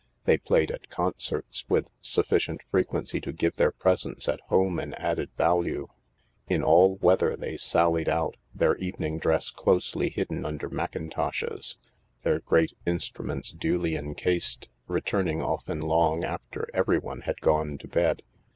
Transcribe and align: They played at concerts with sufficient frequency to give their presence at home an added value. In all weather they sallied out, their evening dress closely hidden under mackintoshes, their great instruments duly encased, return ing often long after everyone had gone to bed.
They 0.25 0.39
played 0.39 0.71
at 0.71 0.89
concerts 0.89 1.63
with 1.69 1.91
sufficient 2.01 2.61
frequency 2.71 3.21
to 3.21 3.31
give 3.31 3.57
their 3.57 3.69
presence 3.71 4.27
at 4.27 4.41
home 4.47 4.79
an 4.79 4.95
added 4.95 5.29
value. 5.37 5.89
In 6.47 6.63
all 6.63 6.95
weather 6.95 7.35
they 7.37 7.55
sallied 7.55 8.09
out, 8.09 8.35
their 8.51 8.75
evening 8.77 9.19
dress 9.19 9.51
closely 9.51 10.09
hidden 10.09 10.43
under 10.43 10.69
mackintoshes, 10.71 11.77
their 12.23 12.39
great 12.39 12.73
instruments 12.83 13.51
duly 13.51 13.95
encased, 13.95 14.69
return 14.87 15.27
ing 15.27 15.43
often 15.43 15.81
long 15.81 16.23
after 16.23 16.67
everyone 16.73 17.21
had 17.21 17.39
gone 17.39 17.77
to 17.77 17.87
bed. 17.87 18.23